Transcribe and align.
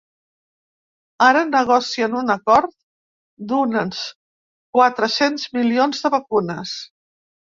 Ara 1.25 1.41
negocien 1.49 2.15
un 2.21 2.33
acord 2.35 2.71
d’uns 3.51 4.01
quatre-cents 4.79 5.47
milions 5.59 6.01
de 6.07 6.11
vacunes. 6.17 6.75